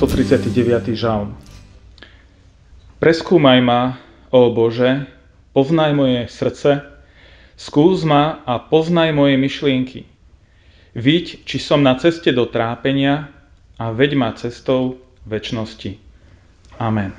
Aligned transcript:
139. 0.00 0.96
žalm. 0.96 1.36
Preskúmaj 3.04 3.60
ma, 3.60 4.00
ó 4.32 4.48
Bože, 4.48 5.04
poznaj 5.52 5.92
moje 5.92 6.24
srdce, 6.24 6.88
skús 7.52 8.08
ma 8.08 8.40
a 8.48 8.56
poznaj 8.56 9.12
moje 9.12 9.36
myšlienky. 9.36 10.08
Vidť, 10.96 11.44
či 11.44 11.56
som 11.60 11.84
na 11.84 12.00
ceste 12.00 12.32
do 12.32 12.48
trápenia 12.48 13.28
a 13.76 13.92
veď 13.92 14.16
ma 14.16 14.32
cestou 14.32 15.04
väčšnosti. 15.28 16.00
Amen. 16.80 17.12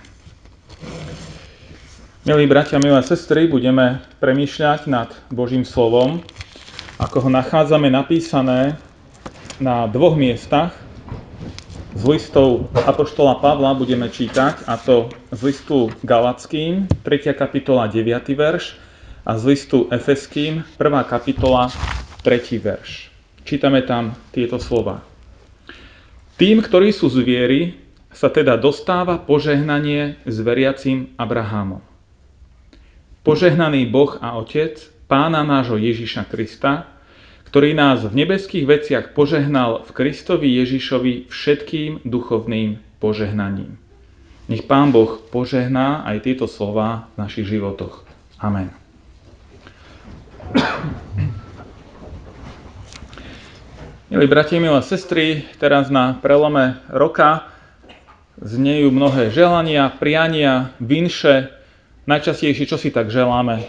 Milí 2.26 2.50
bratia, 2.50 2.82
milé 2.82 3.06
sestry, 3.06 3.46
budeme 3.46 4.02
premýšľať 4.18 4.90
nad 4.90 5.14
Božím 5.30 5.70
slovom, 5.70 6.26
ako 6.98 7.30
ho 7.30 7.30
nachádzame 7.30 7.94
napísané 7.94 8.74
na 9.62 9.86
dvoch 9.86 10.18
miestach 10.18 10.81
z 12.02 12.10
listov 12.10 12.66
Apoštola 12.74 13.38
Pavla 13.38 13.78
budeme 13.78 14.10
čítať, 14.10 14.66
a 14.66 14.74
to 14.74 15.14
z 15.30 15.54
listu 15.54 15.94
Galackým, 16.02 16.90
3. 17.06 17.38
kapitola, 17.38 17.86
9. 17.86 18.26
verš, 18.34 18.74
a 19.22 19.38
z 19.38 19.44
listu 19.46 19.86
Efeským, 19.94 20.66
1. 20.82 20.82
kapitola, 21.06 21.70
3. 22.26 22.58
verš. 22.58 23.14
Čítame 23.46 23.86
tam 23.86 24.18
tieto 24.34 24.58
slova. 24.58 25.06
Tým, 26.42 26.66
ktorí 26.66 26.90
sú 26.90 27.06
z 27.06 27.22
viery, 27.22 27.78
sa 28.10 28.34
teda 28.34 28.58
dostáva 28.58 29.22
požehnanie 29.22 30.18
s 30.26 30.42
veriacím 30.42 31.14
Abrahamom. 31.22 31.86
Požehnaný 33.22 33.86
Boh 33.94 34.18
a 34.18 34.42
Otec, 34.42 34.82
Pána 35.06 35.46
nášho 35.46 35.78
Ježiša 35.78 36.26
Krista, 36.26 36.90
ktorý 37.52 37.76
nás 37.76 38.08
v 38.08 38.16
nebeských 38.16 38.64
veciach 38.64 39.06
požehnal 39.12 39.84
v 39.84 39.92
Kristovi 39.92 40.56
Ježišovi 40.64 41.28
všetkým 41.28 42.08
duchovným 42.08 42.80
požehnaním. 43.04 43.76
Nech 44.48 44.64
Pán 44.64 44.96
Boh 44.96 45.20
požehná 45.20 46.08
aj 46.08 46.24
tieto 46.24 46.48
slova 46.48 47.12
v 47.12 47.28
našich 47.28 47.52
životoch. 47.52 48.08
Amen. 48.40 48.72
Milí 54.08 54.28
bratia, 54.32 54.64
milé 54.64 54.80
sestry, 54.80 55.44
teraz 55.60 55.92
na 55.92 56.16
prelome 56.24 56.80
roka 56.88 57.52
znejú 58.40 58.96
mnohé 58.96 59.28
želania, 59.28 59.92
priania, 59.92 60.72
vinše. 60.80 61.52
Najčastejšie, 62.08 62.64
čo 62.64 62.80
si 62.80 62.96
tak 62.96 63.12
želáme 63.12 63.68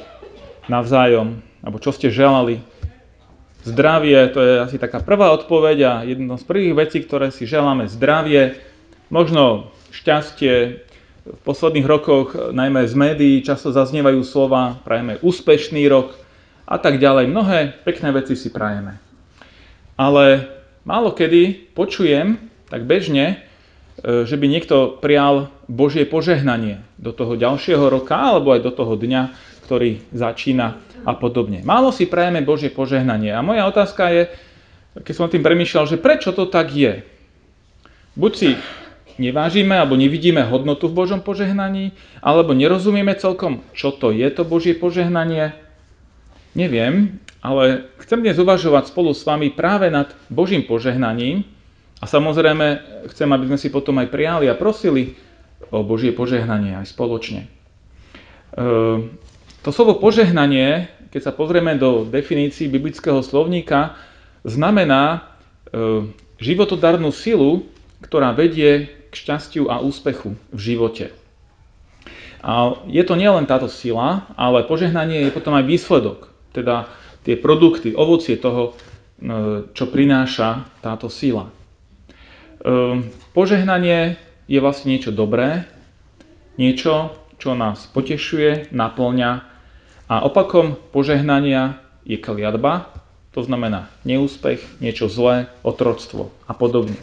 navzájom, 0.71 1.43
alebo 1.67 1.83
čo 1.83 1.91
ste 1.91 2.15
želali 2.15 2.63
Zdravie, 3.63 4.27
to 4.35 4.43
je 4.43 4.55
asi 4.59 4.77
taká 4.79 4.99
prvá 4.99 5.31
odpoveď 5.31 5.79
a 5.87 5.93
jedna 6.03 6.35
z 6.35 6.43
prvých 6.43 6.75
vecí, 6.75 6.99
ktoré 6.99 7.31
si 7.31 7.47
želáme, 7.47 7.87
zdravie, 7.87 8.59
možno 9.07 9.71
šťastie. 9.95 10.83
V 11.23 11.41
posledných 11.47 11.87
rokoch, 11.87 12.35
najmä 12.35 12.83
z 12.91 12.95
médií, 12.99 13.47
často 13.47 13.71
zaznievajú 13.71 14.27
slova, 14.27 14.83
prajeme 14.83 15.23
úspešný 15.23 15.87
rok 15.87 16.19
a 16.67 16.83
tak 16.83 16.99
ďalej. 16.99 17.31
Mnohé 17.31 17.59
pekné 17.87 18.11
veci 18.11 18.35
si 18.35 18.51
prajeme. 18.51 18.99
Ale 19.95 20.51
málo 20.83 21.15
kedy 21.15 21.71
počujem, 21.79 22.43
tak 22.67 22.83
bežne, 22.83 23.39
e, 24.03 24.27
že 24.27 24.35
by 24.35 24.47
niekto 24.51 24.99
prial 24.99 25.55
Božie 25.71 26.03
požehnanie 26.03 26.83
do 26.99 27.15
toho 27.15 27.39
ďalšieho 27.39 27.87
roka 27.87 28.19
alebo 28.19 28.59
aj 28.59 28.67
do 28.67 28.75
toho 28.75 28.99
dňa, 28.99 29.52
ktorý 29.65 30.03
začína 30.13 30.79
a 31.03 31.13
podobne. 31.15 31.63
Málo 31.67 31.91
si 31.91 32.07
prajeme 32.07 32.43
Božie 32.43 32.71
požehnanie. 32.71 33.35
A 33.35 33.43
moja 33.43 33.67
otázka 33.67 34.11
je, 34.11 34.23
keď 35.01 35.15
som 35.15 35.31
tým 35.31 35.43
premýšľal, 35.43 35.89
že 35.89 36.03
prečo 36.03 36.31
to 36.37 36.47
tak 36.47 36.71
je? 36.71 37.03
Buď 38.13 38.33
si 38.37 38.49
nevážime 39.17 39.77
alebo 39.77 39.97
nevidíme 39.97 40.45
hodnotu 40.45 40.89
v 40.89 40.97
Božom 41.05 41.21
požehnaní, 41.25 41.93
alebo 42.21 42.53
nerozumieme 42.53 43.17
celkom, 43.17 43.65
čo 43.73 43.93
to 43.93 44.13
je 44.13 44.29
to 44.29 44.45
Božie 44.45 44.77
požehnanie. 44.77 45.57
Neviem, 46.53 47.21
ale 47.41 47.89
chcem 48.05 48.21
dnes 48.21 48.37
uvažovať 48.37 48.93
spolu 48.93 49.17
s 49.17 49.25
vami 49.25 49.49
práve 49.49 49.89
nad 49.89 50.13
Božím 50.29 50.69
požehnaním 50.69 51.49
a 51.99 52.05
samozrejme 52.05 52.67
chcem, 53.09 53.29
aby 53.33 53.45
sme 53.49 53.59
si 53.59 53.69
potom 53.73 53.97
aj 53.99 54.13
prijali 54.13 54.47
a 54.53 54.59
prosili 54.59 55.17
o 55.73 55.81
Božie 55.81 56.13
požehnanie 56.13 56.77
aj 56.77 56.93
spoločne. 56.93 57.49
To 59.63 59.71
slovo 59.71 59.95
požehnanie, 60.03 60.91
keď 61.15 61.31
sa 61.31 61.33
pozrieme 61.33 61.79
do 61.79 62.03
definícií 62.03 62.67
biblického 62.67 63.23
slovníka, 63.23 63.95
znamená 64.43 65.23
e, 65.71 66.11
životodarnú 66.43 67.15
silu, 67.15 67.71
ktorá 68.03 68.35
vedie 68.35 68.91
k 68.91 69.13
šťastiu 69.15 69.71
a 69.71 69.79
úspechu 69.79 70.35
v 70.51 70.59
živote. 70.59 71.15
A 72.43 72.75
je 72.91 73.07
to 73.07 73.15
nielen 73.15 73.47
táto 73.47 73.71
sila, 73.71 74.27
ale 74.35 74.67
požehnanie 74.67 75.31
je 75.31 75.31
potom 75.31 75.55
aj 75.55 75.63
výsledok, 75.63 76.27
teda 76.51 76.91
tie 77.23 77.39
produkty, 77.39 77.95
ovocie 77.95 78.35
toho, 78.35 78.75
e, 78.75 79.71
čo 79.71 79.87
prináša 79.87 80.67
táto 80.83 81.07
sila. 81.07 81.47
E, 81.47 81.53
požehnanie 83.31 84.19
je 84.51 84.59
vlastne 84.59 84.91
niečo 84.91 85.15
dobré, 85.15 85.71
niečo, 86.59 87.15
čo 87.39 87.55
nás 87.55 87.87
potešuje, 87.95 88.75
naplňa 88.75 89.52
a 90.13 90.21
opakom 90.29 90.77
požehnania 90.93 91.81
je 92.05 92.21
kliatba, 92.21 92.93
to 93.33 93.41
znamená 93.41 93.89
neúspech, 94.05 94.61
niečo 94.77 95.09
zlé, 95.09 95.49
otroctvo 95.65 96.29
a 96.45 96.53
podobne. 96.53 97.01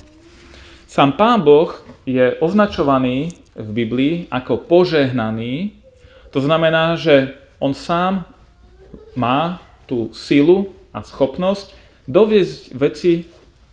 Sám 0.86 1.18
Pán 1.18 1.42
Boh 1.42 1.74
je 2.06 2.38
označovaný 2.38 3.34
v 3.58 3.70
Biblii 3.74 4.16
ako 4.30 4.62
požehnaný, 4.62 5.74
to 6.30 6.38
znamená, 6.38 7.02
že 7.02 7.34
on 7.58 7.74
sám 7.74 8.30
má 9.18 9.58
tú 9.90 10.14
silu 10.14 10.70
a 10.94 11.02
schopnosť 11.02 11.74
doviesť 12.06 12.78
veci 12.78 13.26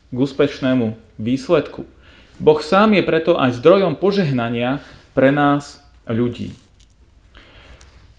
k 0.09 0.17
úspešnému 0.17 0.97
výsledku. 1.21 1.85
Boh 2.41 2.61
sám 2.65 2.97
je 2.97 3.05
preto 3.05 3.37
aj 3.37 3.61
zdrojom 3.61 4.01
požehnania 4.01 4.81
pre 5.13 5.29
nás 5.29 5.85
ľudí. 6.09 6.57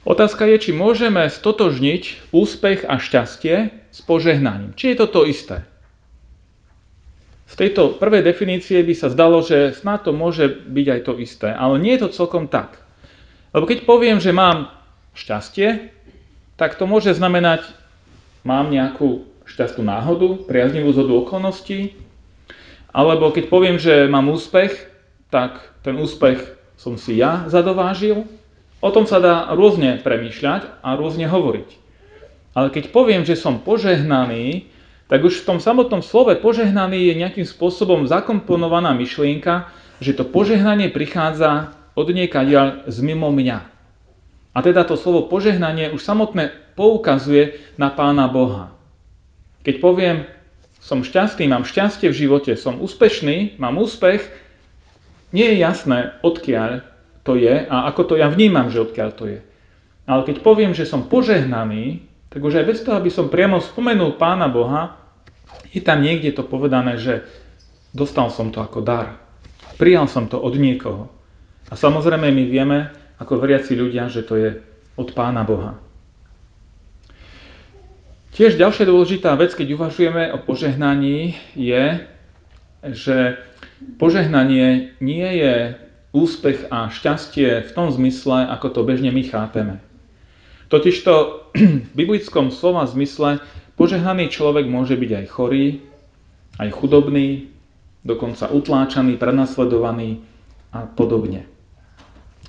Otázka 0.08 0.48
je, 0.48 0.56
či 0.56 0.72
môžeme 0.72 1.28
stotožniť 1.28 2.32
úspech 2.32 2.88
a 2.88 2.96
šťastie 2.96 3.76
s 3.92 4.00
požehnaním. 4.08 4.72
Či 4.72 4.96
je 4.96 4.98
to 5.04 5.08
to 5.12 5.22
isté? 5.28 5.68
Z 7.52 7.60
tejto 7.60 8.00
prvej 8.00 8.24
definície 8.24 8.80
by 8.88 8.96
sa 8.96 9.12
zdalo, 9.12 9.44
že 9.44 9.76
snad 9.76 10.08
to 10.08 10.16
môže 10.16 10.64
byť 10.64 10.88
aj 10.88 11.02
to 11.04 11.14
isté, 11.20 11.52
ale 11.52 11.76
nie 11.84 12.00
je 12.00 12.08
to 12.08 12.24
celkom 12.24 12.48
tak. 12.48 12.80
Lebo 13.52 13.68
keď 13.68 13.84
poviem, 13.84 14.24
že 14.24 14.32
mám 14.32 14.72
šťastie, 15.12 15.92
tak 16.56 16.80
to 16.80 16.88
môže 16.88 17.12
znamenať, 17.12 17.68
mám 18.48 18.72
nejakú 18.72 19.28
šťastnú 19.44 19.84
náhodu, 19.84 20.40
priaznivú 20.48 20.96
zhodu 20.96 21.20
okolností, 21.20 22.00
alebo 22.96 23.36
keď 23.36 23.52
poviem, 23.52 23.76
že 23.76 24.08
mám 24.08 24.32
úspech, 24.32 24.72
tak 25.28 25.60
ten 25.84 26.00
úspech 26.00 26.56
som 26.80 26.96
si 26.96 27.20
ja 27.20 27.44
zadovážil, 27.52 28.24
O 28.78 28.90
tom 28.94 29.10
sa 29.10 29.18
dá 29.18 29.50
rôzne 29.58 29.98
premýšľať 30.06 30.86
a 30.86 30.94
rôzne 30.94 31.26
hovoriť. 31.26 31.70
Ale 32.54 32.70
keď 32.70 32.94
poviem, 32.94 33.26
že 33.26 33.38
som 33.38 33.62
požehnaný, 33.62 34.70
tak 35.10 35.24
už 35.24 35.42
v 35.42 35.48
tom 35.48 35.60
samotnom 35.62 36.06
slove 36.06 36.34
požehnaný 36.38 37.10
je 37.10 37.14
nejakým 37.18 37.48
spôsobom 37.48 38.06
zakomponovaná 38.06 38.94
myšlienka, 38.94 39.72
že 39.98 40.14
to 40.14 40.28
požehnanie 40.28 40.94
prichádza 40.94 41.74
od 41.98 42.08
niekaďal 42.14 42.86
z 42.86 42.98
mimo 43.02 43.34
mňa. 43.34 43.60
A 44.54 44.58
teda 44.62 44.86
to 44.86 44.98
slovo 44.98 45.26
požehnanie 45.26 45.94
už 45.94 46.02
samotné 46.02 46.54
poukazuje 46.78 47.62
na 47.78 47.90
Pána 47.90 48.30
Boha. 48.30 48.74
Keď 49.66 49.82
poviem, 49.82 50.26
som 50.82 51.02
šťastný, 51.02 51.50
mám 51.50 51.66
šťastie 51.66 52.10
v 52.14 52.20
živote, 52.26 52.54
som 52.54 52.82
úspešný, 52.82 53.58
mám 53.58 53.78
úspech, 53.82 54.22
nie 55.34 55.46
je 55.46 55.58
jasné, 55.62 56.18
odkiaľ 56.22 56.86
to 57.28 57.36
je 57.36 57.68
a 57.68 57.92
ako 57.92 58.02
to 58.08 58.14
ja 58.16 58.32
vnímam, 58.32 58.72
že 58.72 58.88
odkiaľ 58.88 59.10
to 59.12 59.28
je. 59.28 59.40
Ale 60.08 60.24
keď 60.24 60.40
poviem, 60.40 60.72
že 60.72 60.88
som 60.88 61.12
požehnaný, 61.12 62.08
tak 62.32 62.40
už 62.40 62.64
aj 62.64 62.66
bez 62.72 62.80
toho, 62.88 62.96
aby 62.96 63.12
som 63.12 63.28
priamo 63.28 63.60
spomenul 63.60 64.16
Pána 64.16 64.48
Boha, 64.48 64.96
je 65.76 65.84
tam 65.84 66.00
niekde 66.00 66.32
to 66.32 66.48
povedané, 66.48 66.96
že 66.96 67.28
dostal 67.92 68.32
som 68.32 68.48
to 68.56 68.64
ako 68.64 68.80
dar. 68.80 69.20
Prijal 69.76 70.08
som 70.08 70.32
to 70.32 70.40
od 70.40 70.56
niekoho. 70.56 71.12
A 71.68 71.76
samozrejme 71.76 72.32
my 72.32 72.44
vieme, 72.48 72.88
ako 73.20 73.44
veriaci 73.44 73.76
ľudia, 73.76 74.08
že 74.08 74.24
to 74.24 74.40
je 74.40 74.50
od 74.96 75.10
Pána 75.12 75.44
Boha. 75.44 75.76
Tiež 78.38 78.56
ďalšia 78.56 78.86
dôležitá 78.88 79.34
vec, 79.36 79.52
keď 79.58 79.76
uvažujeme 79.76 80.30
o 80.32 80.38
požehnaní, 80.40 81.36
je, 81.58 82.06
že 82.86 83.42
požehnanie 83.98 84.94
nie 85.02 85.28
je 85.42 85.87
úspech 86.16 86.72
a 86.72 86.88
šťastie 86.88 87.68
v 87.68 87.72
tom 87.76 87.92
zmysle, 87.92 88.48
ako 88.48 88.68
to 88.72 88.82
bežne 88.88 89.12
my 89.12 89.24
chápeme. 89.28 89.84
Totižto 90.68 91.14
v 91.92 91.94
biblickom 91.96 92.52
slova 92.52 92.84
zmysle 92.88 93.40
požehnaný 93.80 94.28
človek 94.32 94.68
môže 94.68 95.00
byť 95.00 95.12
aj 95.24 95.26
chorý, 95.32 95.66
aj 96.60 96.70
chudobný, 96.76 97.52
dokonca 98.04 98.52
utláčaný, 98.52 99.20
prenasledovaný 99.20 100.24
a 100.72 100.88
podobne. 100.88 101.48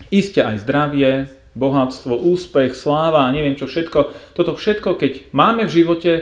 Isté 0.09 0.41
aj 0.47 0.65
zdravie, 0.65 1.29
bohatstvo, 1.59 2.15
úspech, 2.15 2.79
sláva 2.79 3.27
a 3.27 3.35
neviem 3.35 3.59
čo 3.59 3.67
všetko. 3.67 4.35
Toto 4.39 4.55
všetko, 4.55 4.95
keď 4.95 5.35
máme 5.35 5.67
v 5.67 5.75
živote, 5.83 6.13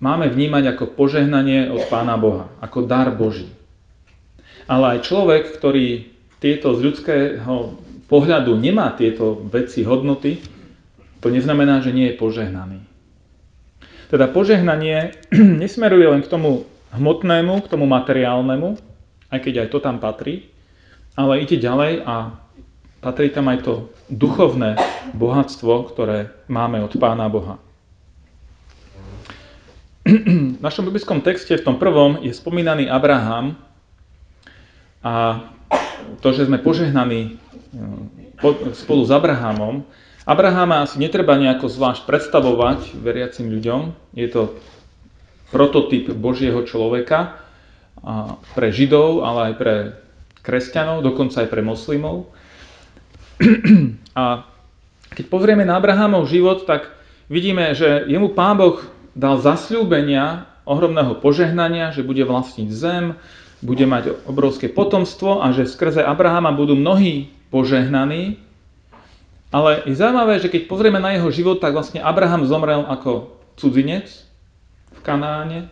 máme 0.00 0.32
vnímať 0.32 0.74
ako 0.74 0.96
požehnanie 0.96 1.68
od 1.68 1.84
Pána 1.92 2.16
Boha, 2.16 2.48
ako 2.64 2.88
dar 2.88 3.12
Boží. 3.12 3.46
Ale 4.64 4.96
aj 4.96 5.04
človek, 5.04 5.52
ktorý 5.60 6.13
tieto 6.44 6.76
z 6.76 6.80
ľudského 6.84 7.80
pohľadu 8.04 8.52
nemá 8.60 8.92
tieto 8.92 9.40
veci, 9.48 9.80
hodnoty, 9.80 10.44
to 11.24 11.32
neznamená, 11.32 11.80
že 11.80 11.88
nie 11.88 12.12
je 12.12 12.20
požehnaný. 12.20 12.84
Teda 14.12 14.28
požehnanie 14.28 15.16
nesmeruje 15.64 16.04
len 16.04 16.20
k 16.20 16.28
tomu 16.28 16.68
hmotnému, 16.92 17.64
k 17.64 17.70
tomu 17.72 17.88
materiálnemu, 17.88 18.76
aj 19.32 19.40
keď 19.40 19.64
aj 19.64 19.68
to 19.72 19.78
tam 19.80 19.96
patrí, 19.96 20.52
ale 21.16 21.40
ide 21.40 21.56
ďalej 21.56 22.04
a 22.04 22.36
patrí 23.00 23.32
tam 23.32 23.48
aj 23.48 23.64
to 23.64 23.88
duchovné 24.12 24.76
bohatstvo, 25.16 25.88
ktoré 25.96 26.28
máme 26.52 26.84
od 26.84 26.92
Pána 27.00 27.32
Boha. 27.32 27.56
V 30.60 30.60
našom 30.60 30.84
biblickom 30.84 31.24
texte, 31.24 31.56
v 31.56 31.64
tom 31.64 31.80
prvom, 31.80 32.20
je 32.20 32.36
spomínaný 32.36 32.92
Abraham 32.92 33.56
a 35.00 35.40
to, 36.20 36.28
že 36.32 36.46
sme 36.46 36.58
požehnaní 36.60 37.36
eh, 37.36 38.74
spolu 38.74 39.02
s 39.04 39.10
Abrahamom. 39.10 39.86
Abrahama 40.24 40.88
asi 40.88 40.96
netreba 40.96 41.36
nejako 41.36 41.68
zvlášť 41.68 42.08
predstavovať 42.08 42.96
veriacim 42.96 43.52
ľuďom. 43.52 43.92
Je 44.16 44.24
to 44.32 44.56
prototyp 45.52 46.08
Božieho 46.16 46.64
človeka 46.64 47.44
pre 48.56 48.68
Židov, 48.72 49.20
ale 49.20 49.52
aj 49.52 49.54
pre 49.60 49.74
kresťanov, 50.40 51.04
dokonca 51.04 51.44
aj 51.44 51.48
pre 51.52 51.60
moslimov. 51.60 52.32
A 54.18 54.48
keď 55.12 55.24
pozrieme 55.28 55.64
na 55.68 55.76
Abrahamov 55.76 56.28
život, 56.28 56.68
tak 56.68 56.88
vidíme, 57.28 57.72
že 57.76 58.08
jemu 58.08 58.32
Pán 58.32 58.56
Boh 58.60 58.80
dal 59.16 59.40
zasľúbenia 59.40 60.48
ohromného 60.64 61.20
požehnania, 61.20 61.92
že 61.92 62.04
bude 62.04 62.24
vlastniť 62.24 62.68
zem, 62.72 63.04
bude 63.64 63.88
mať 63.88 64.28
obrovské 64.28 64.68
potomstvo 64.68 65.40
a 65.40 65.48
že 65.56 65.64
skrze 65.64 66.04
Abrahama 66.04 66.52
budú 66.52 66.76
mnohí 66.76 67.32
požehnaní. 67.48 68.36
Ale 69.48 69.86
je 69.88 69.96
zaujímavé, 69.96 70.36
že 70.42 70.52
keď 70.52 70.68
pozrieme 70.68 71.00
na 71.00 71.16
jeho 71.16 71.32
život, 71.32 71.64
tak 71.64 71.72
vlastne 71.72 72.04
Abraham 72.04 72.44
zomrel 72.44 72.84
ako 72.84 73.40
cudzinec, 73.56 74.26
Kanáne 75.04 75.68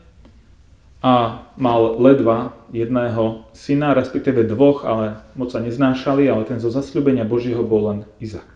a 1.03 1.43
mal 1.57 1.99
ledva 1.99 2.55
jedného 2.71 3.49
syna, 3.57 3.97
respektíve 3.97 4.45
dvoch, 4.45 4.87
ale 4.87 5.19
moc 5.35 5.51
sa 5.51 5.59
neznášali, 5.59 6.31
ale 6.31 6.47
ten 6.47 6.63
zo 6.63 6.71
zasľúbenia 6.71 7.27
Božieho 7.27 7.65
bol 7.67 7.91
len 7.91 7.99
Izak. 8.23 8.47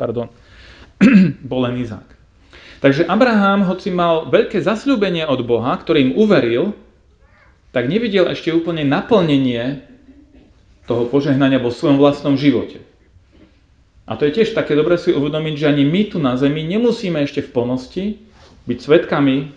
Pardon, 0.00 0.32
bol 1.50 1.60
len 1.66 1.82
Izak. 1.82 2.06
Takže 2.80 3.04
Abraham, 3.04 3.68
hoci 3.68 3.92
mal 3.92 4.32
veľké 4.32 4.64
zasľúbenie 4.64 5.28
od 5.28 5.44
Boha, 5.44 5.76
ktorým 5.76 6.16
uveril, 6.16 6.72
tak 7.74 7.90
nevidel 7.90 8.30
ešte 8.30 8.54
úplne 8.54 8.86
naplnenie 8.86 9.82
toho 10.86 11.10
požehnania 11.10 11.58
vo 11.58 11.74
svojom 11.74 11.98
vlastnom 11.98 12.38
živote. 12.38 12.78
A 14.06 14.14
to 14.14 14.28
je 14.28 14.36
tiež 14.36 14.54
také 14.54 14.78
dobre 14.78 14.94
si 14.94 15.10
uvedomiť, 15.10 15.54
že 15.58 15.66
ani 15.74 15.82
my 15.82 16.02
tu 16.06 16.22
na 16.22 16.38
zemi 16.38 16.62
nemusíme 16.62 17.18
ešte 17.24 17.42
v 17.42 17.50
plnosti 17.50 18.04
byť 18.68 18.78
svetkami 18.78 19.50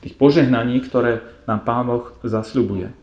tých 0.00 0.14
požehnaní, 0.16 0.80
ktoré 0.80 1.20
nám 1.44 1.60
Pán 1.62 1.84
Boh 1.86 2.08
zasľubuje. 2.24 2.88
E, 2.88 2.94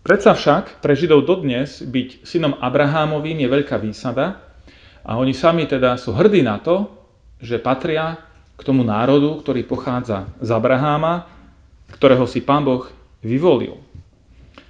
predsa 0.00 0.32
však 0.32 0.80
pre 0.80 0.96
Židov 0.96 1.28
dodnes 1.28 1.84
byť 1.84 2.24
synom 2.24 2.56
Abrahámovým 2.58 3.44
je 3.44 3.48
veľká 3.52 3.76
výsada 3.76 4.40
a 5.04 5.20
oni 5.20 5.36
sami 5.36 5.68
teda 5.68 6.00
sú 6.00 6.16
hrdí 6.16 6.40
na 6.40 6.56
to, 6.64 6.88
že 7.44 7.60
patria 7.60 8.16
k 8.54 8.62
tomu 8.62 8.86
národu, 8.86 9.42
ktorý 9.42 9.66
pochádza 9.66 10.30
z 10.38 10.50
Abraháma, 10.54 11.26
ktorého 11.94 12.26
si 12.26 12.42
Pán 12.42 12.62
Boh 12.62 12.86
vyvolil. 13.22 13.78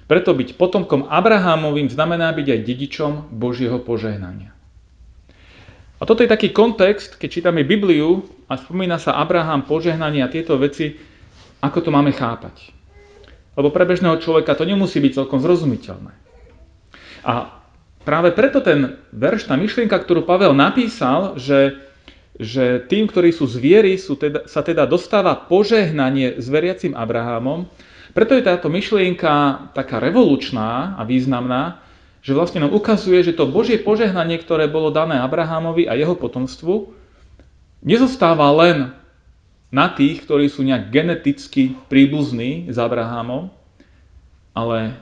Preto 0.05 0.37
byť 0.37 0.57
potomkom 0.57 1.09
Abrahámovým 1.09 1.89
znamená 1.89 2.29
byť 2.29 2.47
aj 2.53 2.59
dedičom 2.61 3.11
Božieho 3.33 3.81
požehnania. 3.81 4.53
A 5.97 6.03
toto 6.03 6.21
je 6.21 6.29
taký 6.29 6.51
kontext, 6.53 7.17
keď 7.17 7.29
čítame 7.31 7.65
Bibliu 7.65 8.21
a 8.45 8.59
spomína 8.59 9.01
sa 9.01 9.17
Abraham, 9.17 9.65
požehnanie 9.65 10.21
a 10.21 10.29
tieto 10.29 10.59
veci, 10.59 10.93
ako 11.63 11.79
to 11.81 11.89
máme 11.89 12.13
chápať. 12.13 12.75
Lebo 13.55 13.71
pre 13.71 13.87
bežného 13.87 14.19
človeka 14.19 14.53
to 14.53 14.67
nemusí 14.67 14.99
byť 14.99 15.23
celkom 15.23 15.39
zrozumiteľné. 15.39 16.13
A 17.25 17.63
práve 18.03 18.35
preto 18.35 18.59
ten 18.59 18.99
verš, 19.15 19.49
tá 19.49 19.55
myšlienka, 19.55 19.95
ktorú 19.97 20.27
Pavel 20.27 20.53
napísal, 20.53 21.39
že, 21.39 21.79
že 22.35 22.83
tým, 22.91 23.07
ktorí 23.07 23.31
sú 23.31 23.47
zviery, 23.47 23.95
sú 23.95 24.19
teda, 24.19 24.47
sa 24.47 24.59
teda 24.59 24.83
dostáva 24.83 25.35
požehnanie 25.47 26.39
s 26.39 26.51
veriacim 26.51 26.91
Abrahamom, 26.91 27.67
preto 28.15 28.35
je 28.35 28.47
táto 28.47 28.71
myšlienka 28.71 29.67
taká 29.75 29.99
revolučná 29.99 30.95
a 30.95 31.03
významná, 31.03 31.83
že 32.23 32.31
vlastne 32.31 32.63
nám 32.63 32.71
ukazuje, 32.71 33.21
že 33.21 33.35
to 33.35 33.47
Božie 33.47 33.77
požehnanie, 33.79 34.39
ktoré 34.39 34.71
bolo 34.71 34.89
dané 34.89 35.19
Abrahamovi 35.19 35.85
a 35.85 35.99
jeho 35.99 36.15
potomstvu, 36.15 36.95
nezostáva 37.83 38.49
len 38.55 38.95
na 39.69 39.91
tých, 39.91 40.23
ktorí 40.23 40.47
sú 40.47 40.63
nejak 40.63 40.89
geneticky 40.95 41.75
príbuzní 41.91 42.71
s 42.71 42.79
Abrahamom, 42.79 43.51
ale 44.55 44.95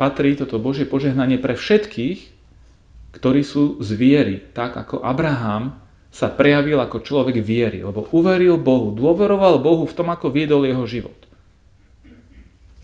patrí 0.00 0.32
toto 0.34 0.56
Božie 0.56 0.88
požehnanie 0.88 1.36
pre 1.36 1.54
všetkých, 1.54 2.32
ktorí 3.14 3.40
sú 3.44 3.78
z 3.84 3.88
viery, 3.94 4.36
tak 4.56 4.74
ako 4.74 5.04
Abraham 5.04 5.83
sa 6.14 6.30
prejavil 6.30 6.78
ako 6.78 7.02
človek 7.02 7.42
viery, 7.42 7.82
lebo 7.82 8.06
uveril 8.14 8.54
Bohu, 8.54 8.94
dôveroval 8.94 9.58
Bohu 9.58 9.82
v 9.82 9.96
tom, 9.98 10.14
ako 10.14 10.30
viedol 10.30 10.62
jeho 10.62 10.86
život. 10.86 11.18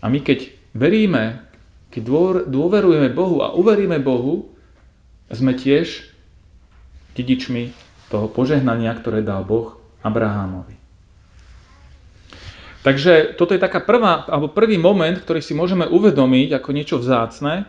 A 0.03 0.11
my 0.11 0.19
keď 0.19 0.51
veríme 0.75 1.51
keď 1.91 2.03
dôverujeme 2.47 3.11
Bohu 3.11 3.43
a 3.43 3.51
uveríme 3.51 3.99
Bohu, 3.99 4.47
sme 5.27 5.51
tiež 5.51 6.07
dedičmi 7.19 7.75
toho 8.07 8.31
požehnania, 8.31 8.95
ktoré 8.95 9.19
dal 9.19 9.43
Boh 9.43 9.75
Abrahámovi. 9.99 10.79
Takže 12.81 13.37
toto 13.37 13.53
je 13.53 13.61
taká 13.61 13.83
prvá, 13.83 14.25
alebo 14.25 14.49
prvý 14.49 14.79
moment, 14.79 15.13
ktorý 15.13 15.43
si 15.43 15.53
môžeme 15.53 15.85
uvedomiť 15.85 16.57
ako 16.57 16.69
niečo 16.73 16.97
vzácne, 16.97 17.67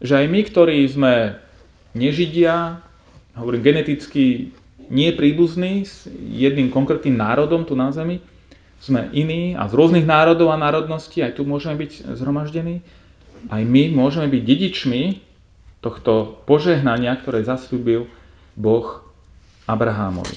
že 0.00 0.16
aj 0.16 0.26
my, 0.26 0.40
ktorí 0.42 0.80
sme 0.88 1.14
nežidia, 1.92 2.80
hovorím 3.36 3.62
geneticky 3.62 4.56
nie 4.90 5.14
príbuzní 5.14 5.86
s 5.86 6.10
jedným 6.18 6.74
konkrétnym 6.74 7.14
národom 7.14 7.62
tu 7.62 7.78
na 7.78 7.94
Zemi, 7.94 8.18
sme 8.80 9.12
iní 9.12 9.54
a 9.54 9.68
z 9.68 9.76
rôznych 9.76 10.08
národov 10.08 10.50
a 10.50 10.58
národností, 10.58 11.22
aj 11.22 11.36
tu 11.38 11.46
môžeme 11.46 11.78
byť 11.78 12.16
zhromaždení, 12.16 12.82
aj 13.48 13.62
my 13.64 13.92
môžeme 13.92 14.26
byť 14.28 14.42
dedičmi 14.42 15.02
tohto 15.80 16.42
požehnania, 16.44 17.16
ktoré 17.16 17.44
zasľúbil 17.44 18.08
Boh 18.56 19.04
Abrahámovi. 19.64 20.36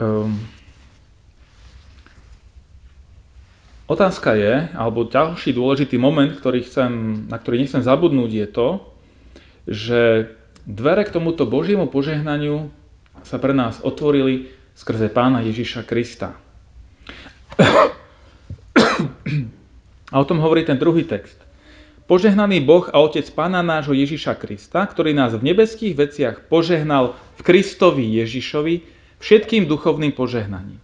Um, 0.00 0.42
otázka 3.86 4.34
je, 4.34 4.68
alebo 4.74 5.06
ďalší 5.06 5.54
dôležitý 5.54 5.96
moment, 5.96 6.32
ktorý 6.34 6.66
chcem, 6.66 7.24
na 7.30 7.38
ktorý 7.38 7.62
nechcem 7.62 7.80
zabudnúť, 7.84 8.30
je 8.32 8.48
to, 8.50 8.68
že 9.64 10.00
dvere 10.64 11.04
k 11.04 11.12
tomuto 11.12 11.44
Božiemu 11.44 11.86
požehnaniu 11.88 12.72
sa 13.24 13.36
pre 13.40 13.52
nás 13.52 13.80
otvorili 13.84 14.52
skrze 14.76 15.12
Pána 15.12 15.44
Ježiša 15.44 15.84
Krista. 15.84 16.36
A 20.12 20.14
o 20.20 20.24
tom 20.26 20.40
hovorí 20.40 20.64
ten 20.66 20.76
druhý 20.80 21.04
text. 21.04 21.36
Požehnaný 22.04 22.60
Boh 22.60 22.84
a 22.92 23.00
Otec 23.00 23.24
Pána 23.32 23.64
nášho 23.64 23.96
Ježiša 23.96 24.36
Krista, 24.36 24.84
ktorý 24.84 25.16
nás 25.16 25.32
v 25.32 25.52
nebeských 25.52 25.96
veciach 25.96 26.36
požehnal 26.52 27.16
v 27.40 27.40
Kristovi 27.40 28.04
Ježišovi 28.20 28.84
všetkým 29.24 29.64
duchovným 29.64 30.12
požehnaním. 30.12 30.80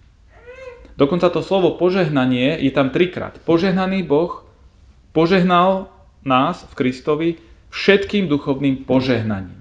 Dokonca 0.97 1.29
to 1.29 1.45
slovo 1.45 1.77
požehnanie 1.77 2.57
je 2.61 2.73
tam 2.73 2.89
trikrát. 2.89 3.37
Požehnaný 3.45 4.01
Boh 4.05 4.45
požehnal 5.13 5.93
nás 6.25 6.65
v 6.73 6.73
Kristovi 6.77 7.29
všetkým 7.69 8.29
duchovným 8.29 8.89
požehnaním. 8.89 9.60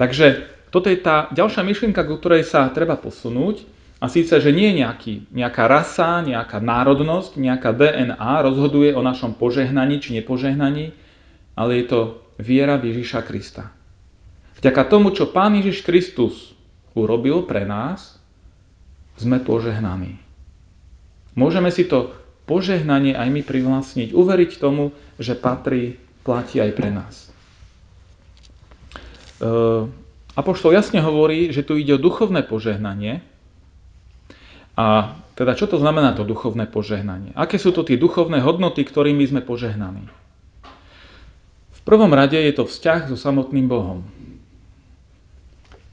Takže 0.00 0.48
toto 0.72 0.88
je 0.88 0.96
tá 0.96 1.28
ďalšia 1.28 1.60
myšlienka, 1.60 2.08
ku 2.08 2.16
ktorej 2.16 2.48
sa 2.48 2.72
treba 2.72 2.96
posunúť. 2.96 3.68
A 4.00 4.08
síce, 4.08 4.32
že 4.40 4.48
nie 4.48 4.72
nejaký, 4.72 5.28
nejaká 5.28 5.68
rasa, 5.68 6.24
nejaká 6.24 6.56
národnosť, 6.56 7.36
nejaká 7.36 7.76
DNA 7.76 8.32
rozhoduje 8.40 8.96
o 8.96 9.04
našom 9.04 9.36
požehnaní 9.36 10.00
či 10.00 10.16
nepožehnaní, 10.16 10.96
ale 11.52 11.84
je 11.84 11.84
to 11.84 12.00
viera 12.40 12.80
v 12.80 12.96
Ježiša 12.96 13.28
Krista. 13.28 13.68
Vďaka 14.56 14.88
tomu, 14.88 15.12
čo 15.12 15.28
Pán 15.28 15.52
Ježiš 15.60 15.84
Kristus 15.84 16.56
urobil 16.96 17.44
pre 17.44 17.68
nás, 17.68 18.16
sme 19.20 19.36
požehnaní. 19.36 20.16
Môžeme 21.36 21.68
si 21.68 21.84
to 21.84 22.16
požehnanie 22.48 23.12
aj 23.12 23.28
my 23.28 23.44
privlastniť, 23.44 24.16
uveriť 24.16 24.50
tomu, 24.56 24.96
že 25.20 25.36
patrí, 25.36 26.00
platí 26.24 26.56
aj 26.56 26.72
pre 26.72 26.88
nás. 26.88 27.29
E, 29.40 29.48
Apoštol 30.36 30.76
jasne 30.76 31.02
hovorí, 31.02 31.50
že 31.50 31.66
tu 31.66 31.74
ide 31.74 31.96
o 31.96 32.00
duchovné 32.00 32.46
požehnanie. 32.46 33.24
A 34.78 35.16
teda 35.34 35.56
čo 35.58 35.66
to 35.66 35.80
znamená 35.80 36.14
to 36.14 36.22
duchovné 36.22 36.68
požehnanie? 36.70 37.34
Aké 37.34 37.58
sú 37.58 37.74
to 37.74 37.82
tie 37.82 37.98
duchovné 37.98 38.38
hodnoty, 38.44 38.86
ktorými 38.86 39.26
sme 39.26 39.40
požehnaní? 39.42 40.06
V 41.72 41.80
prvom 41.82 42.12
rade 42.12 42.36
je 42.36 42.52
to 42.54 42.68
vzťah 42.68 43.08
so 43.08 43.16
samotným 43.16 43.66
Bohom. 43.66 44.04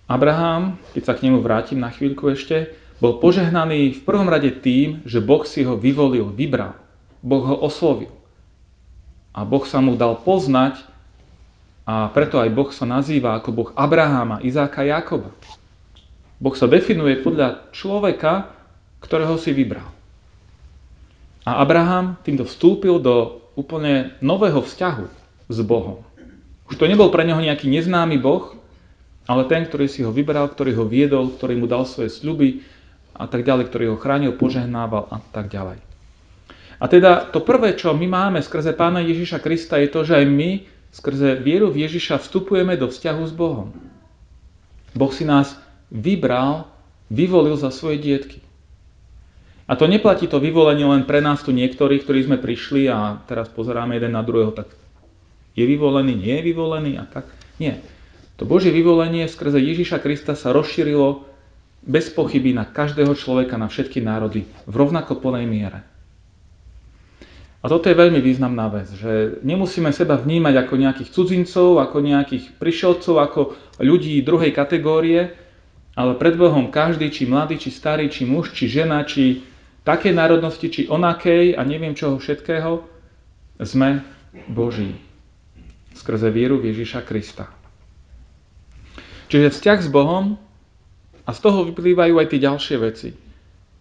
Abraham, 0.07 0.79
keď 0.95 1.03
sa 1.03 1.13
k 1.15 1.27
nemu 1.27 1.43
vrátim 1.43 1.79
na 1.79 1.91
chvíľku 1.91 2.31
ešte, 2.31 2.71
bol 3.03 3.19
požehnaný 3.19 3.99
v 3.99 4.01
prvom 4.03 4.27
rade 4.31 4.51
tým, 4.63 5.03
že 5.03 5.19
Boh 5.19 5.43
si 5.43 5.67
ho 5.67 5.75
vyvolil, 5.75 6.31
vybral. 6.31 6.75
Boh 7.19 7.43
ho 7.43 7.55
oslovil. 7.59 8.13
A 9.35 9.43
Boh 9.43 9.67
sa 9.67 9.83
mu 9.83 9.99
dal 9.99 10.17
poznať 10.21 10.81
a 11.87 12.11
preto 12.11 12.35
aj 12.43 12.51
Boh 12.51 12.67
sa 12.75 12.83
nazýva 12.83 13.39
ako 13.39 13.49
Boh 13.55 13.69
Abraháma, 13.71 14.43
Izáka, 14.43 14.83
Jakoba. 14.83 15.31
Boh 16.35 16.51
sa 16.51 16.67
definuje 16.67 17.23
podľa 17.23 17.71
človeka, 17.71 18.51
ktorého 18.99 19.39
si 19.39 19.55
vybral. 19.55 19.87
A 21.47 21.63
Abraham 21.63 22.19
týmto 22.27 22.43
vstúpil 22.43 22.99
do 22.99 23.39
úplne 23.55 24.19
nového 24.19 24.59
vzťahu 24.59 25.05
s 25.47 25.57
Bohom. 25.63 26.03
Už 26.67 26.75
to 26.75 26.91
nebol 26.91 27.07
pre 27.07 27.23
neho 27.23 27.39
nejaký 27.39 27.71
neznámy 27.71 28.19
Boh, 28.19 28.59
ale 29.23 29.47
ten, 29.47 29.63
ktorý 29.63 29.87
si 29.87 30.03
ho 30.03 30.11
vybral, 30.11 30.51
ktorý 30.51 30.75
ho 30.75 30.83
viedol, 30.83 31.31
ktorý 31.39 31.55
mu 31.55 31.71
dal 31.71 31.87
svoje 31.87 32.11
sľuby 32.11 32.67
a 33.15 33.31
tak 33.31 33.47
ďalej, 33.47 33.71
ktorý 33.71 33.85
ho 33.95 33.97
chránil, 33.97 34.35
požehnával 34.35 35.07
a 35.07 35.23
tak 35.31 35.47
ďalej. 35.47 35.79
A 36.77 36.85
teda 36.91 37.31
to 37.31 37.41
prvé, 37.41 37.79
čo 37.79 37.95
my 37.95 38.05
máme 38.05 38.39
skrze 38.43 38.75
Pána 38.75 38.99
Ježiša 38.99 39.39
Krista, 39.39 39.79
je 39.79 39.87
to, 39.87 40.03
že 40.03 40.19
aj 40.19 40.25
my 40.27 40.51
skrze 40.97 41.37
vieru 41.37 41.69
v 41.69 41.85
Ježiša 41.85 42.17
vstupujeme 42.17 42.73
do 42.73 42.89
vzťahu 42.89 43.23
s 43.29 43.33
Bohom. 43.37 43.69
Boh 44.97 45.13
si 45.13 45.29
nás 45.29 45.53
vybral, 45.93 46.65
vyvolil 47.13 47.53
za 47.53 47.69
svoje 47.69 48.01
dietky. 48.01 48.41
A 49.69 49.75
to 49.77 49.85
neplatí 49.85 50.25
to 50.25 50.41
vyvolenie 50.41 50.87
len 50.87 51.03
pre 51.05 51.21
nás 51.21 51.43
tu 51.45 51.53
niektorých, 51.53 52.01
ktorí 52.01 52.25
sme 52.25 52.37
prišli 52.41 52.89
a 52.89 53.21
teraz 53.29 53.51
pozeráme 53.51 53.99
jeden 53.99 54.15
na 54.15 54.23
druhého, 54.25 54.55
tak 54.55 54.73
je 55.53 55.65
vyvolený, 55.67 56.17
nie 56.17 56.33
je 56.39 56.43
vyvolený 56.49 56.91
a 56.97 57.05
tak. 57.05 57.29
Nie. 57.61 57.83
To 58.41 58.47
Božie 58.47 58.71
vyvolenie 58.73 59.27
skrze 59.27 59.59
Ježiša 59.59 60.01
Krista 60.01 60.33
sa 60.33 60.55
rozšírilo 60.55 61.27
bez 61.83 62.09
pochyby 62.09 62.55
na 62.55 62.65
každého 62.65 63.11
človeka, 63.13 63.59
na 63.59 63.69
všetky 63.69 64.01
národy 64.01 64.49
v 64.65 64.73
rovnako 64.73 65.19
plnej 65.19 65.45
miere. 65.45 65.83
A 67.61 67.65
toto 67.65 67.89
je 67.89 67.97
veľmi 67.97 68.21
významná 68.21 68.69
vec, 68.69 68.87
že 68.93 69.41
nemusíme 69.41 69.89
seba 69.89 70.13
vnímať 70.13 70.55
ako 70.61 70.73
nejakých 70.77 71.09
cudzincov, 71.09 71.81
ako 71.81 71.97
nejakých 72.05 72.45
prišelcov, 72.61 73.15
ako 73.17 73.41
ľudí 73.81 74.21
druhej 74.21 74.53
kategórie, 74.53 75.33
ale 75.97 76.13
pred 76.21 76.37
Bohom 76.37 76.69
každý, 76.69 77.09
či 77.09 77.25
mladý, 77.25 77.57
či 77.57 77.73
starý, 77.73 78.13
či 78.13 78.29
muž, 78.29 78.53
či 78.53 78.69
žena, 78.69 79.01
či 79.01 79.41
také 79.81 80.13
národnosti, 80.13 80.69
či 80.69 80.81
onakej 80.85 81.57
a 81.57 81.65
neviem 81.65 81.97
čoho 81.97 82.21
všetkého, 82.21 82.85
sme 83.57 84.05
Boží 84.45 84.93
skrze 85.97 86.29
vieru 86.29 86.61
v 86.61 86.77
Krista. 87.01 87.49
Čiže 89.33 89.49
vzťah 89.49 89.79
s 89.81 89.89
Bohom 89.89 90.37
a 91.25 91.29
z 91.33 91.39
toho 91.41 91.65
vyplývajú 91.73 92.21
aj 92.21 92.27
tie 92.29 92.39
ďalšie 92.45 92.77
veci, 92.77 93.09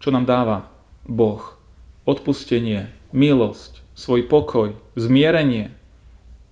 čo 0.01 0.09
nám 0.09 0.25
dáva 0.25 0.65
Boh. 1.05 1.45
Odpustenie, 2.09 2.96
milosť, 3.17 3.81
svoj 3.97 4.29
pokoj, 4.29 4.77
zmierenie, 4.93 5.73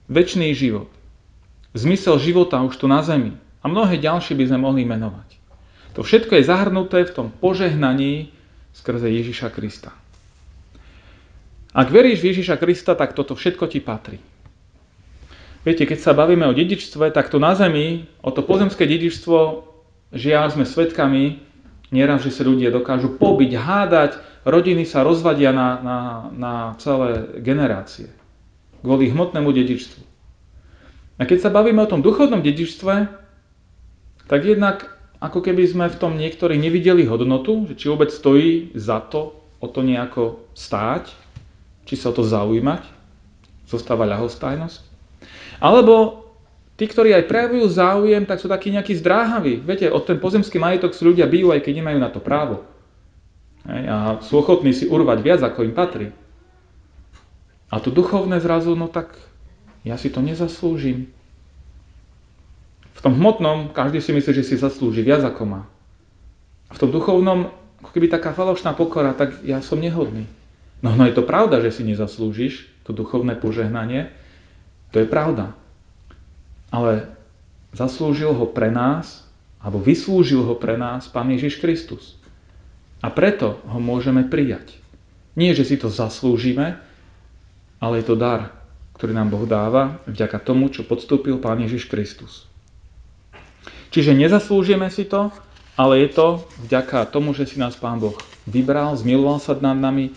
väčší 0.08 0.56
život, 0.56 0.88
zmysel 1.76 2.16
života 2.16 2.64
už 2.64 2.80
tu 2.80 2.88
na 2.88 3.04
zemi 3.04 3.36
a 3.60 3.68
mnohé 3.68 4.00
ďalšie 4.00 4.32
by 4.32 4.44
sme 4.48 4.58
mohli 4.64 4.88
menovať. 4.88 5.36
To 5.94 6.00
všetko 6.00 6.40
je 6.40 6.48
zahrnuté 6.48 7.04
v 7.04 7.14
tom 7.14 7.28
požehnaní 7.28 8.32
skrze 8.72 9.12
Ježiša 9.12 9.52
Krista. 9.52 9.92
Ak 11.76 11.92
veríš 11.92 12.24
v 12.24 12.32
Ježiša 12.32 12.56
Krista, 12.56 12.96
tak 12.96 13.12
toto 13.12 13.36
všetko 13.36 13.68
ti 13.68 13.84
patrí. 13.84 14.18
Viete, 15.68 15.84
keď 15.84 15.98
sa 16.00 16.12
bavíme 16.16 16.48
o 16.48 16.56
dedičstve, 16.56 17.12
tak 17.12 17.28
to 17.28 17.36
na 17.36 17.56
zemi, 17.56 18.08
o 18.24 18.30
to 18.32 18.44
pozemské 18.44 18.88
dedičstvo, 18.88 19.64
žiaľ 20.12 20.54
sme 20.54 20.64
svetkami, 20.64 21.43
nieraz, 21.94 22.26
že 22.26 22.34
sa 22.34 22.42
ľudia 22.42 22.74
dokážu 22.74 23.14
pobiť, 23.14 23.54
hádať, 23.54 24.18
rodiny 24.42 24.82
sa 24.82 25.06
rozvadia 25.06 25.54
na, 25.54 25.68
na, 25.78 25.98
na 26.34 26.52
celé 26.82 27.38
generácie 27.38 28.10
kvôli 28.84 29.08
hmotnému 29.08 29.48
dedičstvu. 29.48 30.02
A 31.16 31.24
keď 31.24 31.48
sa 31.48 31.54
bavíme 31.54 31.80
o 31.80 31.88
tom 31.88 32.04
duchovnom 32.04 32.44
dedičstve, 32.44 32.94
tak 34.28 34.40
jednak 34.44 34.92
ako 35.24 35.40
keby 35.40 35.64
sme 35.64 35.86
v 35.88 35.96
tom 35.96 36.20
niektorí 36.20 36.60
nevideli 36.60 37.08
hodnotu, 37.08 37.64
že 37.72 37.80
či 37.80 37.88
vôbec 37.88 38.12
stojí 38.12 38.76
za 38.76 39.00
to 39.00 39.40
o 39.64 39.66
to 39.72 39.80
nejako 39.80 40.44
stáť, 40.52 41.08
či 41.88 41.96
sa 41.96 42.12
o 42.12 42.16
to 42.16 42.20
zaujímať, 42.20 42.84
zostáva 43.64 44.04
ľahostajnosť. 44.04 44.84
Alebo 45.64 46.23
tí, 46.74 46.84
ktorí 46.86 47.14
aj 47.14 47.30
prejavujú 47.30 47.66
záujem, 47.70 48.22
tak 48.26 48.42
sú 48.42 48.50
takí 48.50 48.70
nejakí 48.74 48.94
zdráhaví. 48.98 49.62
Viete, 49.62 49.86
od 49.90 50.02
ten 50.06 50.18
pozemský 50.18 50.58
majetok 50.58 50.94
si 50.94 51.06
ľudia 51.06 51.26
bijú, 51.30 51.54
aj 51.54 51.62
keď 51.62 51.72
nemajú 51.82 51.98
na 51.98 52.10
to 52.10 52.18
právo. 52.18 52.66
Hej, 53.64 53.82
a 53.88 53.96
sú 54.20 54.42
ochotní 54.42 54.76
si 54.76 54.84
urvať 54.84 55.18
viac, 55.24 55.40
ako 55.40 55.64
im 55.64 55.74
patrí. 55.74 56.06
A 57.72 57.80
to 57.80 57.90
duchovné 57.90 58.38
zrazu, 58.38 58.76
no 58.76 58.86
tak 58.86 59.16
ja 59.82 59.96
si 59.96 60.12
to 60.12 60.20
nezaslúžim. 60.20 61.10
V 62.94 63.00
tom 63.02 63.18
hmotnom 63.18 63.74
každý 63.74 64.00
si 64.00 64.14
myslí, 64.14 64.32
že 64.40 64.44
si 64.46 64.54
zaslúži 64.56 65.02
viac 65.02 65.24
ako 65.26 65.42
má. 65.44 65.62
A 66.70 66.72
v 66.76 66.80
tom 66.80 66.90
duchovnom, 66.94 67.52
ako 67.82 67.90
keby 67.92 68.08
taká 68.08 68.32
falošná 68.32 68.72
pokora, 68.72 69.12
tak 69.12 69.42
ja 69.44 69.60
som 69.60 69.80
nehodný. 69.80 70.24
No, 70.80 70.92
no 70.92 71.08
je 71.08 71.16
to 71.16 71.24
pravda, 71.24 71.64
že 71.64 71.80
si 71.80 71.82
nezaslúžiš 71.84 72.68
to 72.84 72.92
duchovné 72.92 73.40
požehnanie. 73.40 74.12
To 74.92 75.00
je 75.00 75.08
pravda. 75.08 75.56
Ale 76.74 77.14
zaslúžil 77.70 78.34
ho 78.34 78.50
pre 78.50 78.74
nás, 78.74 79.22
alebo 79.62 79.78
vyslúžil 79.78 80.42
ho 80.42 80.58
pre 80.58 80.74
nás 80.74 81.06
Pán 81.06 81.30
Ježiš 81.30 81.62
Kristus. 81.62 82.18
A 82.98 83.14
preto 83.14 83.62
ho 83.70 83.78
môžeme 83.78 84.26
prijať. 84.26 84.74
Nie, 85.38 85.54
že 85.54 85.62
si 85.62 85.78
to 85.78 85.86
zaslúžime, 85.86 86.82
ale 87.78 88.02
je 88.02 88.10
to 88.10 88.16
dar, 88.18 88.58
ktorý 88.98 89.14
nám 89.14 89.30
Boh 89.34 89.46
dáva 89.46 90.02
vďaka 90.06 90.38
tomu, 90.42 90.70
čo 90.70 90.86
podstúpil 90.86 91.38
Pán 91.38 91.62
Ježiš 91.62 91.86
Kristus. 91.90 92.50
Čiže 93.94 94.14
nezaslúžime 94.14 94.90
si 94.90 95.06
to, 95.06 95.30
ale 95.74 96.06
je 96.06 96.08
to 96.14 96.26
vďaka 96.66 97.06
tomu, 97.10 97.34
že 97.34 97.50
si 97.50 97.56
nás 97.58 97.74
Pán 97.74 97.98
Boh 97.98 98.14
vybral, 98.46 98.94
zmiloval 98.94 99.42
sa 99.42 99.58
nad 99.58 99.78
nami 99.78 100.14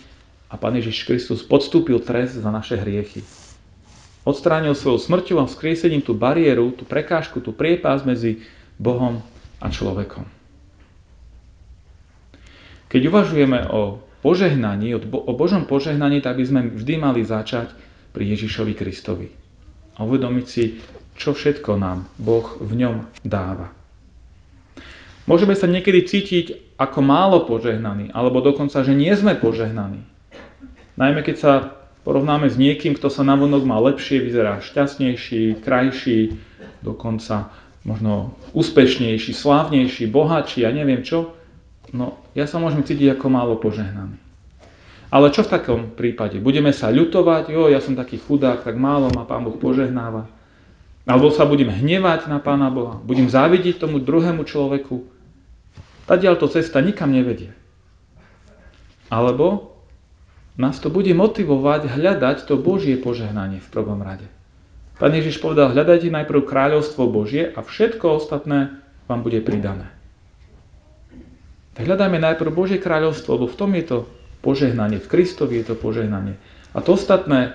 a 0.48 0.54
Pán 0.54 0.74
Ježiš 0.78 1.04
Kristus 1.04 1.42
podstúpil 1.42 1.98
trest 2.02 2.38
za 2.38 2.50
naše 2.50 2.78
hriechy. 2.78 3.22
Odstránil 4.28 4.76
svojou 4.76 5.00
smrťou 5.00 5.40
a 5.40 5.48
vzkriesením 5.48 6.04
tú 6.04 6.12
bariéru, 6.12 6.76
tú 6.76 6.84
prekážku, 6.84 7.40
tú 7.40 7.56
priepás 7.56 8.04
medzi 8.04 8.44
Bohom 8.76 9.24
a 9.56 9.72
človekom. 9.72 10.28
Keď 12.92 13.02
uvažujeme 13.08 13.64
o 13.72 14.04
požehnaní, 14.20 14.92
o 15.00 15.32
Božom 15.32 15.64
požehnaní, 15.64 16.20
tak 16.20 16.36
by 16.36 16.44
sme 16.44 16.60
vždy 16.76 16.94
mali 17.00 17.24
začať 17.24 17.72
pri 18.12 18.28
Ježišovi 18.36 18.76
Kristovi. 18.76 19.32
A 19.96 20.04
uvedomiť 20.04 20.46
si, 20.46 20.76
čo 21.16 21.32
všetko 21.32 21.80
nám 21.80 22.04
Boh 22.20 22.44
v 22.60 22.84
ňom 22.84 23.08
dáva. 23.24 23.72
Môžeme 25.24 25.56
sa 25.56 25.64
niekedy 25.68 26.04
cítiť 26.04 26.76
ako 26.76 27.00
málo 27.00 27.48
požehnaní, 27.48 28.12
alebo 28.12 28.44
dokonca, 28.44 28.84
že 28.84 28.92
nie 28.92 29.12
sme 29.16 29.40
požehnaní. 29.40 30.04
Najmä 31.00 31.24
keď 31.24 31.36
sa 31.36 31.52
porovnáme 32.08 32.48
s 32.48 32.56
niekým, 32.56 32.96
kto 32.96 33.12
sa 33.12 33.20
navonok 33.20 33.68
má 33.68 33.76
lepšie, 33.84 34.24
vyzerá 34.24 34.64
šťastnejší, 34.64 35.60
krajší, 35.60 36.40
dokonca 36.80 37.52
možno 37.84 38.32
úspešnejší, 38.56 39.36
slávnejší, 39.36 40.08
bohatší, 40.08 40.64
ja 40.64 40.72
neviem 40.72 41.04
čo, 41.04 41.36
no 41.92 42.16
ja 42.32 42.48
sa 42.48 42.56
môžem 42.56 42.80
cítiť 42.80 43.12
ako 43.12 43.28
málo 43.28 43.60
požehnaný. 43.60 44.16
Ale 45.12 45.28
čo 45.36 45.44
v 45.44 45.52
takom 45.52 45.80
prípade? 45.92 46.40
Budeme 46.40 46.72
sa 46.72 46.88
ľutovať, 46.88 47.52
jo, 47.52 47.68
ja 47.68 47.84
som 47.84 47.92
taký 47.92 48.16
chudák, 48.16 48.64
tak 48.64 48.80
málo 48.80 49.12
ma 49.12 49.28
Pán 49.28 49.44
Boh 49.44 49.60
požehnáva. 49.60 50.32
Alebo 51.04 51.28
sa 51.28 51.44
budem 51.44 51.68
hnevať 51.68 52.32
na 52.32 52.40
Pána 52.40 52.72
Boha, 52.72 52.96
budem 53.04 53.28
závidieť 53.28 53.84
tomu 53.84 54.00
druhému 54.00 54.48
človeku. 54.48 55.04
Tadiaľ 56.08 56.40
to 56.40 56.48
cesta 56.48 56.80
nikam 56.80 57.12
nevedie. 57.12 57.52
Alebo 59.12 59.76
nás 60.58 60.76
to 60.82 60.90
bude 60.90 61.08
motivovať 61.14 61.86
hľadať 61.86 62.50
to 62.50 62.58
Božie 62.58 62.98
požehnanie 62.98 63.62
v 63.62 63.68
prvom 63.70 64.02
rade. 64.02 64.26
Pán 64.98 65.14
Ježiš 65.14 65.38
povedal, 65.38 65.70
hľadajte 65.70 66.10
najprv 66.10 66.42
kráľovstvo 66.42 67.06
Božie 67.06 67.46
a 67.54 67.62
všetko 67.62 68.18
ostatné 68.18 68.82
vám 69.06 69.22
bude 69.22 69.38
pridané. 69.46 69.86
Tak 71.78 71.86
hľadajme 71.86 72.18
najprv 72.18 72.50
Božie 72.50 72.82
kráľovstvo, 72.82 73.38
lebo 73.38 73.46
v 73.46 73.54
tom 73.54 73.70
je 73.78 73.84
to 73.86 73.98
požehnanie. 74.42 74.98
V 74.98 75.06
Kristovi 75.06 75.62
je 75.62 75.70
to 75.70 75.74
požehnanie. 75.78 76.34
A 76.74 76.82
to 76.82 76.98
ostatné, 76.98 77.54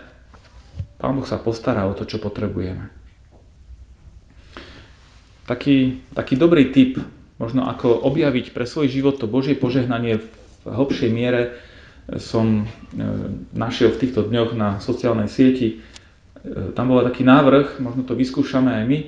Pán 0.95 1.19
Boh 1.19 1.27
sa 1.27 1.35
postará 1.35 1.83
o 1.83 1.91
to, 1.91 2.07
čo 2.07 2.23
potrebujeme. 2.23 2.87
Taký, 5.43 5.99
taký 6.15 6.39
dobrý 6.39 6.71
tip, 6.71 7.03
možno 7.35 7.67
ako 7.67 8.07
objaviť 8.07 8.55
pre 8.55 8.63
svoj 8.63 8.87
život 8.87 9.19
to 9.19 9.27
Božie 9.27 9.59
požehnanie 9.59 10.23
v 10.23 10.25
hlbšej 10.63 11.11
miere, 11.11 11.59
som 12.19 12.63
e, 12.63 12.65
našiel 13.55 13.95
v 13.95 14.01
týchto 14.03 14.27
dňoch 14.27 14.55
na 14.55 14.83
sociálnej 14.83 15.31
sieti. 15.31 15.79
E, 16.43 16.75
tam 16.75 16.91
bol 16.91 17.03
taký 17.03 17.23
návrh, 17.23 17.79
možno 17.79 18.03
to 18.03 18.17
vyskúšame 18.17 18.69
aj 18.69 18.85
my, 18.87 18.99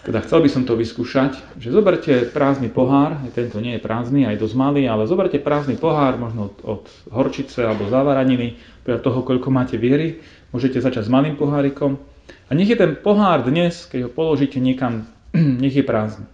teda 0.00 0.24
chcel 0.24 0.40
by 0.40 0.48
som 0.48 0.64
to 0.64 0.80
vyskúšať, 0.80 1.60
že 1.60 1.68
zoberte 1.68 2.32
prázdny 2.32 2.72
pohár, 2.72 3.20
tento 3.36 3.60
nie 3.60 3.76
je 3.76 3.84
prázdny, 3.84 4.24
aj 4.24 4.40
dosť 4.40 4.56
malý, 4.56 4.88
ale 4.88 5.04
zoberte 5.04 5.36
prázdny 5.36 5.76
pohár, 5.76 6.16
možno 6.16 6.56
od, 6.64 6.88
horčice 7.12 7.68
alebo 7.68 7.84
závaraniny, 7.84 8.56
podľa 8.80 9.00
toho, 9.04 9.20
koľko 9.20 9.48
máte 9.52 9.76
viery. 9.76 10.24
Môžete 10.56 10.80
začať 10.80 11.04
s 11.04 11.12
malým 11.12 11.36
pohárikom. 11.36 12.00
A 12.48 12.50
nech 12.56 12.72
je 12.72 12.80
ten 12.80 12.96
pohár 12.96 13.44
dnes, 13.44 13.84
keď 13.92 14.08
ho 14.08 14.10
položíte 14.10 14.56
niekam, 14.56 15.04
nech 15.36 15.76
je 15.76 15.84
prázdny. 15.84 16.24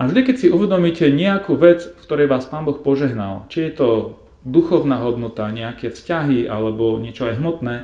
A 0.00 0.08
vždy, 0.08 0.20
keď 0.24 0.36
si 0.40 0.48
uvedomíte 0.48 1.04
nejakú 1.12 1.52
vec, 1.52 1.84
v 1.84 2.00
ktorej 2.00 2.32
vás 2.32 2.48
Pán 2.48 2.64
Boh 2.64 2.80
požehnal, 2.80 3.44
či 3.52 3.68
je 3.68 3.72
to 3.76 3.88
duchovná 4.46 5.02
hodnota, 5.02 5.50
nejaké 5.50 5.90
vzťahy 5.90 6.46
alebo 6.46 6.98
niečo 6.98 7.26
aj 7.26 7.38
hmotné, 7.38 7.74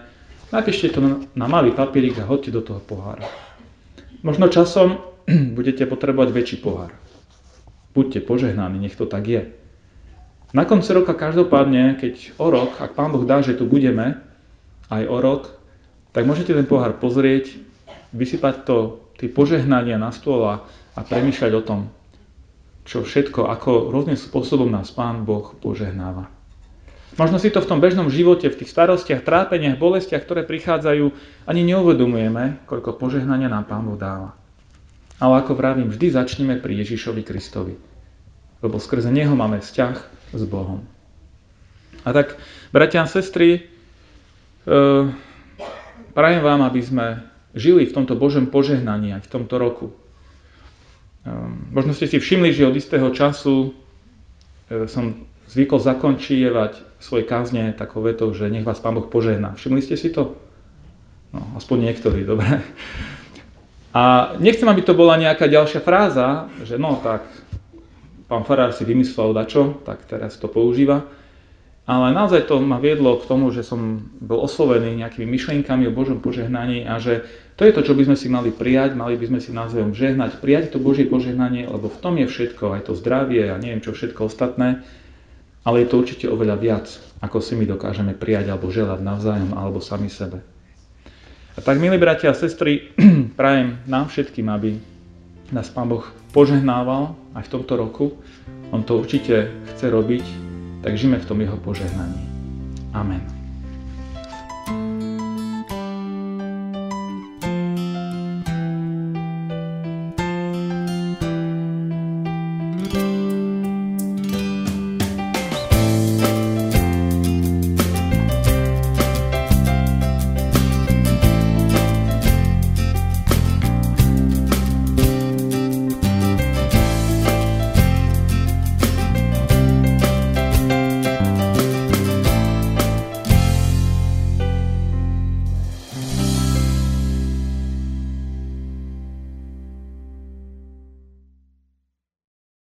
napíšte 0.54 0.94
to 0.94 0.98
na 1.34 1.46
malý 1.50 1.74
papierik 1.74 2.18
a 2.22 2.28
hodte 2.28 2.54
do 2.54 2.62
toho 2.62 2.78
pohára. 2.78 3.26
Možno 4.24 4.48
časom 4.48 5.02
budete 5.58 5.84
potrebovať 5.84 6.28
väčší 6.30 6.56
pohár. 6.62 6.94
Buďte 7.94 8.26
požehnaní, 8.26 8.82
nech 8.82 8.98
to 8.98 9.06
tak 9.06 9.26
je. 9.26 9.42
Na 10.54 10.62
konci 10.62 10.94
roka 10.94 11.14
každopádne, 11.14 11.98
keď 11.98 12.38
o 12.38 12.46
rok, 12.46 12.78
ak 12.78 12.94
Pán 12.94 13.10
Boh 13.10 13.26
dá, 13.26 13.42
že 13.42 13.58
tu 13.58 13.66
budeme, 13.66 14.22
aj 14.86 15.02
o 15.10 15.18
rok, 15.18 15.50
tak 16.14 16.30
môžete 16.30 16.54
ten 16.54 16.66
pohár 16.66 16.94
pozrieť, 16.98 17.58
vysypať 18.14 18.62
to, 18.62 19.02
tie 19.18 19.30
požehnania 19.30 19.98
na 19.98 20.14
stôl 20.14 20.46
a, 20.46 20.62
a 20.94 21.00
premýšľať 21.02 21.52
o 21.58 21.62
tom, 21.62 21.80
čo 22.86 23.02
všetko, 23.02 23.50
ako 23.50 23.90
rôznym 23.90 24.18
spôsobom 24.18 24.70
nás 24.70 24.94
Pán 24.94 25.26
Boh 25.26 25.54
požehnáva. 25.58 26.33
Možno 27.14 27.38
si 27.38 27.46
to 27.54 27.62
v 27.62 27.70
tom 27.70 27.78
bežnom 27.78 28.10
živote, 28.10 28.50
v 28.50 28.58
tých 28.58 28.74
starostiach, 28.74 29.22
trápeniach, 29.22 29.78
bolestiach, 29.78 30.26
ktoré 30.26 30.42
prichádzajú, 30.42 31.14
ani 31.46 31.62
neuvedomujeme, 31.62 32.66
koľko 32.66 32.98
požehnania 32.98 33.46
nám 33.46 33.70
Pán 33.70 33.86
Boh 33.86 33.94
dáva. 33.94 34.34
Ale 35.22 35.46
ako 35.46 35.54
vravím, 35.54 35.94
vždy 35.94 36.10
začneme 36.10 36.58
pri 36.58 36.82
Ježišovi 36.82 37.22
Kristovi. 37.22 37.78
Lebo 38.58 38.82
skrze 38.82 39.14
Neho 39.14 39.30
máme 39.38 39.62
vzťah 39.62 39.96
s 40.34 40.42
Bohom. 40.50 40.82
A 42.02 42.10
tak, 42.10 42.34
bratia 42.74 43.06
a 43.06 43.08
sestry, 43.08 43.62
e, 43.62 44.70
prajem 46.18 46.42
vám, 46.42 46.66
aby 46.66 46.80
sme 46.82 47.06
žili 47.54 47.86
v 47.86 47.94
tomto 47.94 48.18
Božom 48.18 48.50
požehnaní 48.50 49.14
aj 49.14 49.30
v 49.30 49.32
tomto 49.38 49.54
roku. 49.62 49.86
E, 49.88 51.30
možno 51.70 51.94
ste 51.94 52.10
si 52.10 52.18
všimli, 52.18 52.50
že 52.50 52.66
od 52.66 52.74
istého 52.74 53.06
času 53.14 53.70
e, 54.66 54.90
som 54.90 55.30
zvykol 55.54 55.78
zakončievať 55.78 56.98
svoje 56.98 57.22
kázne 57.22 57.70
takou 57.78 58.02
vetou, 58.02 58.34
že 58.34 58.50
nech 58.50 58.66
vás 58.66 58.82
Pán 58.82 58.98
Boh 58.98 59.06
požehná. 59.06 59.54
Všimli 59.54 59.80
ste 59.86 59.94
si 59.94 60.10
to? 60.10 60.34
No, 61.30 61.46
aspoň 61.54 61.90
niektorí, 61.90 62.26
dobre. 62.26 62.62
A 63.94 64.34
nechcem, 64.42 64.66
aby 64.66 64.82
to 64.82 64.98
bola 64.98 65.14
nejaká 65.14 65.46
ďalšia 65.46 65.78
fráza, 65.78 66.50
že 66.66 66.74
no 66.74 66.98
tak, 66.98 67.22
pán 68.26 68.42
Farár 68.42 68.74
si 68.74 68.82
vymyslel 68.82 69.30
dačo, 69.30 69.78
tak 69.86 70.02
teraz 70.10 70.34
to 70.34 70.50
používa. 70.50 71.06
Ale 71.84 72.16
naozaj 72.16 72.48
to 72.48 72.58
ma 72.64 72.80
viedlo 72.80 73.20
k 73.20 73.28
tomu, 73.28 73.52
že 73.52 73.60
som 73.60 74.08
bol 74.18 74.40
oslovený 74.42 74.98
nejakými 74.98 75.28
myšlienkami 75.28 75.84
o 75.86 75.94
Božom 75.94 76.18
požehnaní 76.18 76.88
a 76.88 76.96
že 76.96 77.28
to 77.54 77.68
je 77.68 77.76
to, 77.76 77.86
čo 77.86 77.94
by 77.94 78.08
sme 78.08 78.16
si 78.18 78.26
mali 78.32 78.50
prijať, 78.50 78.96
mali 78.98 79.14
by 79.20 79.30
sme 79.30 79.38
si 79.38 79.54
názvom 79.54 79.92
žehnať, 79.94 80.42
prijať 80.42 80.74
to 80.74 80.82
Božie 80.82 81.06
požehnanie, 81.06 81.68
lebo 81.68 81.92
v 81.92 82.00
tom 82.00 82.16
je 82.18 82.26
všetko, 82.26 82.74
aj 82.74 82.90
to 82.90 82.98
zdravie 82.98 83.52
a 83.52 83.60
neviem 83.60 83.84
čo 83.84 83.92
všetko 83.92 84.26
ostatné 84.26 84.82
ale 85.64 85.82
je 85.82 85.88
to 85.90 86.00
určite 86.04 86.26
oveľa 86.28 86.56
viac, 86.60 86.86
ako 87.24 87.40
si 87.40 87.56
my 87.56 87.64
dokážeme 87.64 88.12
prijať 88.12 88.52
alebo 88.52 88.68
želať 88.68 89.00
navzájom 89.00 89.56
alebo 89.56 89.80
sami 89.80 90.12
sebe. 90.12 90.44
A 91.54 91.62
tak, 91.62 91.80
milí 91.80 91.96
bratia 91.96 92.30
a 92.30 92.36
sestry, 92.36 92.92
prajem 93.40 93.80
nám 93.88 94.12
všetkým, 94.12 94.46
aby 94.52 94.76
nás 95.54 95.70
Pán 95.72 95.88
Boh 95.88 96.04
požehnával 96.34 97.14
aj 97.32 97.46
v 97.46 97.52
tomto 97.52 97.74
roku. 97.78 98.06
On 98.74 98.82
to 98.82 98.98
určite 98.98 99.48
chce 99.74 99.86
robiť, 99.86 100.24
tak 100.82 100.98
žijeme 100.98 101.22
v 101.22 101.28
tom 101.28 101.38
Jeho 101.40 101.56
požehnaní. 101.62 102.20
Amen. 102.90 103.33